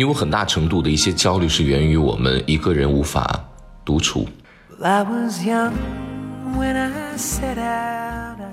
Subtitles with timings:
[0.00, 3.38] 因为很大程度的一些焦虑是源于我们一个人无法
[3.84, 4.26] 独处.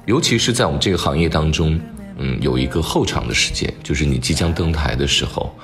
[0.05, 1.80] 尤其是在我们这个行业当中，
[2.18, 5.55] 嗯，有一个后场的时间，就是你即将登台的时候，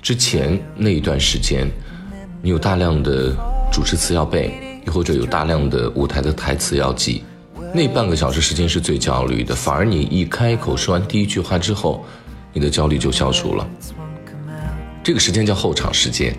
[0.00, 1.68] 之前那一段时间，
[2.40, 3.34] 你有大量的
[3.72, 4.54] 主持词要背，
[4.86, 7.24] 又或者有大量的舞台的台词要记，
[7.74, 9.52] 那半个小时时间是最焦虑的。
[9.52, 12.04] 反而你一开口说完第一句话之后，
[12.52, 13.68] 你的焦虑就消除了。
[15.04, 16.34] 这个时间叫后场时间。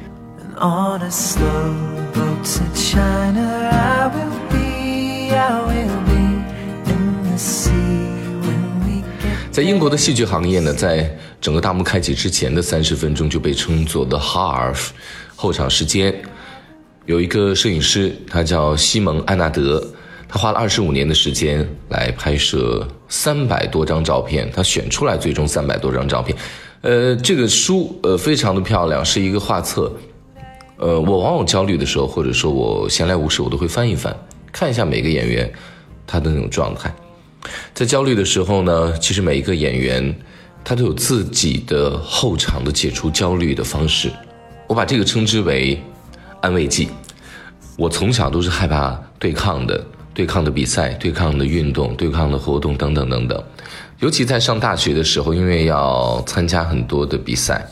[9.51, 14.87] 在英国的戏剧行业呢，在整个大幕开启之前的三十分钟就被称作 the half
[15.35, 16.11] 后场时间。
[17.05, 19.87] 有一个摄影师，他叫西蒙·安纳德，
[20.27, 26.35] 他花了二十五年的时间来拍摄三百多张照片，他选出来最终三百多张照片。
[26.85, 29.91] 呃，这个书呃非常的漂亮，是一个画册。
[30.77, 34.15] 呃，我往往焦虑的时候，或者说我闲来无事，我都会翻一翻，
[34.51, 35.51] 看一下每个演员
[36.05, 36.93] 他的那种状态。
[37.74, 40.15] 在焦虑的时候呢，其实每一个演员
[40.63, 44.12] 他都有自己的后场的解除焦虑的方式，
[44.68, 45.81] 我把这个称之为
[46.40, 46.90] 安慰剂。
[47.77, 53.43] 我从小都是害怕对抗的，对抗的比赛、对抗的运动、对抗的活动等等等等。
[53.99, 57.65] 尤其在上大学的时候，因为要参加很多的比赛，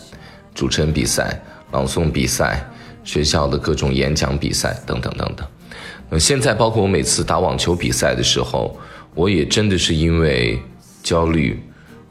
[0.56, 2.66] 主持人比赛、朗诵比赛、
[3.04, 6.20] 学校的各种演讲比赛等等等等。
[6.20, 8.80] 现在包括我每次打网球比赛的时候，
[9.16, 10.60] 我也真的是因为
[11.02, 11.62] 焦虑，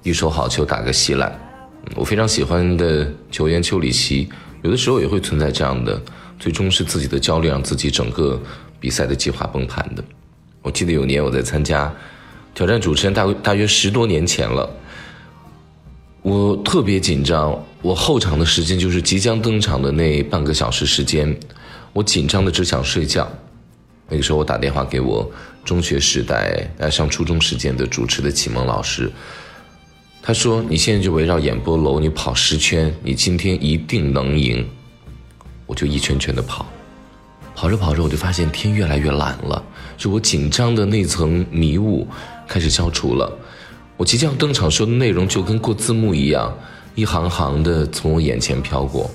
[0.02, 1.32] 一手好球打个稀烂。
[1.94, 4.28] 我非常喜欢的球员丘里奇，
[4.62, 6.00] 有的时候也会存在这样的，
[6.38, 8.40] 最终是自己的焦虑让自己整个
[8.78, 10.04] 比赛的计划崩盘的。
[10.60, 11.92] 我记得有年我在参加
[12.54, 14.68] 挑战主持人大大约十多年前了，
[16.22, 21.34] 我特别紧张，我后场的时间就是即将登场的那半个小时时间，
[21.92, 23.30] 我紧张的只想睡觉。
[24.08, 25.30] 那个时候我打电话给我
[25.64, 29.10] 中学时代呃上初中时间的主持的启蒙老师，
[30.20, 34.68] 他说：“你现在就围绕演播楼，你跑十圈，你今天一定能赢。”
[35.66, 36.66] 我就一圈圈的跑，
[37.62, 39.62] 跑着跑着我就发现天越来越蓝了，
[39.96, 42.04] 就我紧张的那层迷雾
[42.48, 43.32] 开始消除了。
[43.96, 46.52] 我即将登场说的内容就跟过字幕一样，
[46.96, 49.08] 一行行的从我眼前飘过。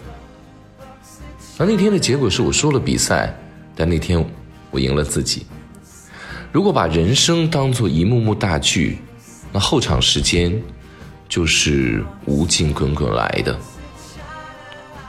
[1.57, 3.37] 而那天的结果是我输了比赛，
[3.75, 4.25] 但那天
[4.71, 5.45] 我赢了自己。
[6.53, 8.99] 如果把人生当做一幕幕大剧，
[9.51, 10.57] 那后场时间
[11.27, 13.53] 就是无尽滚滚来的。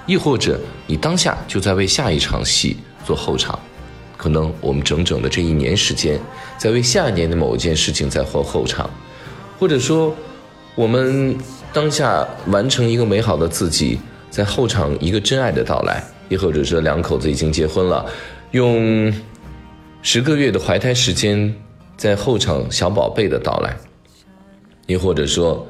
[0.07, 3.59] 亦或者你当下就在为下一场戏做后场，
[4.17, 6.19] 可能我们整整的这一年时间，
[6.57, 8.89] 在为下一年的某一件事情在后后场，
[9.59, 10.15] 或者说
[10.75, 11.37] 我们
[11.73, 13.99] 当下完成一个美好的自己，
[14.31, 18.05] 在后场一个真爱的到来，亦或者是两口子已经结婚了，
[18.53, 19.13] 用
[20.03, 21.55] 十个月的怀胎时间
[21.97, 23.77] 在后场小宝贝的到来，
[24.87, 25.67] 亦或者说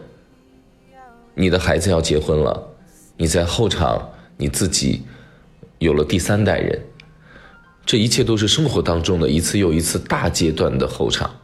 [1.35, 2.63] 你的孩子要结婚了，
[3.17, 5.03] 你在后场你自己
[5.79, 6.81] 有了第三代人，
[7.89, 11.35] 这一切都是生活当中的一次又一次大阶段的后场。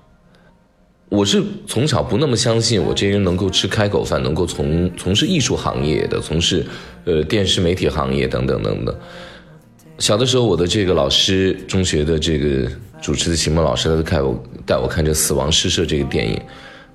[1.09, 6.67] 我是从小不那么相信我这人能够吃开口饭，能够从从事艺术行业的，从事
[7.07, 8.95] 呃电视媒体行业等等等等。
[9.99, 16.39] 小的时候，我的这个老师，中学的这个主持的启蒙老师，他就带我带我看这《死亡诗社》这个电影。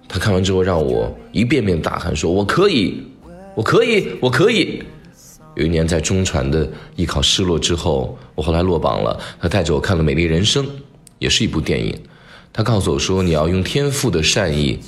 [0.07, 3.01] 他看完之后，让我一遍遍大喊说：“我可以，
[3.55, 4.83] 我可以，我可以。”
[5.59, 6.65] 有一年在中传的
[6.95, 9.19] 艺考失落之后，我后来落榜了。
[9.41, 10.65] 他带着我看了《美丽人生》，
[11.19, 11.93] 也是一部电影。
[12.53, 14.79] 他告诉我说：“你要用天赋的善意，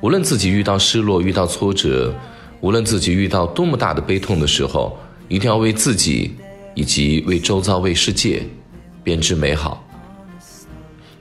[0.00, 2.14] 无论自己遇到失落、遇到挫折，
[2.60, 4.96] 无论自己遇到多么大的悲痛的时候，
[5.26, 6.30] 一定要为自己
[6.76, 8.40] 以及为周遭、为世界
[9.02, 9.84] 编织美好。”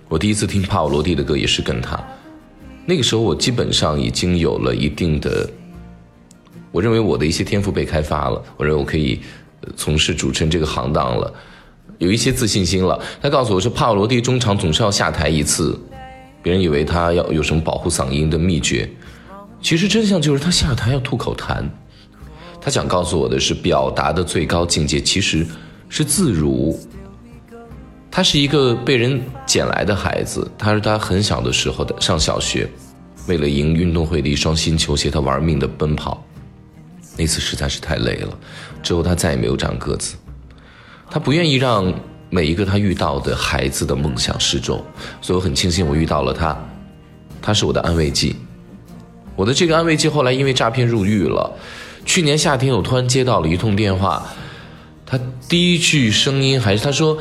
[0.08, 2.00] 我第一次听帕瓦罗蒂的歌也是跟他。
[2.86, 5.50] 那个时候，我基本上已经有了一定的，
[6.72, 9.20] 我认为我的一些天赋被开发了，我认为我可以
[9.76, 11.34] 从事主持人这个行当了，
[11.98, 13.00] 有一些自信心了。
[13.22, 15.80] 他告诉我说，帕瓦罗蒂中场总是要下台一次，
[16.44, 18.90] 别人以为他要有什么保护嗓音的秘诀，
[19.62, 21.64] 其实真相就是他下台要吐口痰。
[22.62, 25.46] 他想告诉我的是，表达的最高境界其实
[25.88, 26.80] 是自如。
[28.12, 32.70] 他是一个被人捡来的孩子，他是他很小的时候的上小学，
[33.28, 36.24] 为了赢运动会的一双新球鞋，他玩命的奔跑。
[37.20, 38.40] 那次实在是太累了，
[38.82, 40.16] 之后他再也没有长个子。
[41.12, 41.94] 他不愿意让
[42.30, 44.82] 每一个他遇到的孩子的梦想失重，
[45.22, 46.58] 所以我很庆幸我遇到了他，
[47.42, 48.38] 他是我的安慰剂。
[49.36, 51.52] 我的这个安慰剂后来因为诈骗入狱了，
[52.06, 54.26] 去年夏天，我突然接到了一通电话，
[55.06, 55.20] 他
[55.50, 57.18] 第一句声音还是他说：“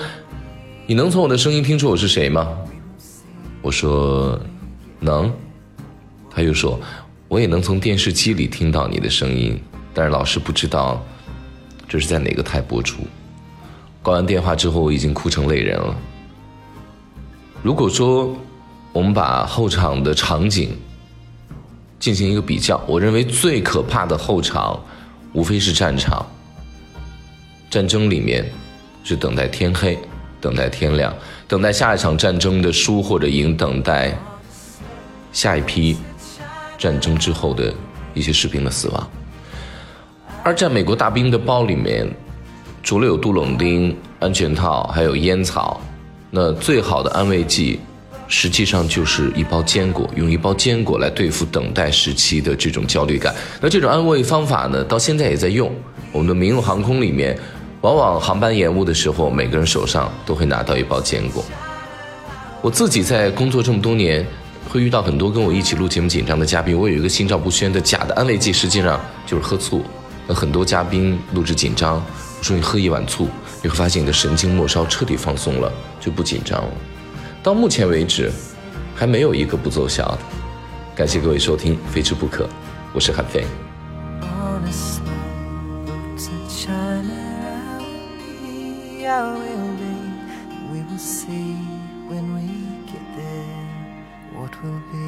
[0.87, 2.57] 你能从我的声音听出我是谁吗？”
[3.63, 4.39] 我说
[5.01, 5.33] ：“能。”
[6.31, 6.79] 他又说
[7.27, 9.61] ：“我也能从电视机里听到你的声音，
[9.99, 11.05] 但是老师不知道
[11.89, 13.03] 这是在哪个台播出。”
[14.01, 15.93] 挂完电话之后，我已经哭成泪人了。
[17.65, 18.33] 如果说
[18.93, 20.79] 我们把后场的场景
[21.99, 24.81] 进行一个比较，我认为最可怕的后场
[25.33, 26.25] 无非是战场。
[27.69, 28.49] 战争里面
[29.03, 29.99] 是等待天黑，
[30.41, 31.13] 等待天亮，
[31.49, 34.17] 等待下一场战争的输或者赢，等待
[35.33, 35.97] 下一批
[36.79, 37.75] 战争之后的
[38.15, 39.11] 一些士兵的死亡。
[40.49, 42.11] 而在美国大兵的包里面，
[42.83, 45.79] 除了有杜冷丁、安全套，还有烟草。
[46.31, 47.79] 那最好的安慰剂，
[48.29, 53.35] 实际上就是一包坚果，用一包坚果来对付等待时期的这种焦虑感。
[53.61, 55.71] 那这种安慰方法呢，到现在也在用。
[56.13, 57.39] 我们的民用航空里面，
[57.83, 61.45] 往往航班延误的时候，每个人手上都会拿到一包坚果。
[62.63, 64.27] 我自己在工作这么多年，
[64.71, 69.85] 会遇到很多跟我一起录节目紧张的嘉宾，我有一个心照不宣的假的安慰剂，实际上就是喝醋。
[70.29, 73.27] 那很多嘉宾录制紧张，我说你喝一碗醋。
[73.63, 76.71] 你会发现你的神经末梢彻底放松了，就不紧张了。
[77.43, 78.31] 到目前为止，
[78.95, 80.19] 还没有一个不奏效的。
[80.95, 82.45] 感谢各位收听《非吃不可》，
[82.93, 83.45] 我是韩飞。
[94.63, 95.08] will be.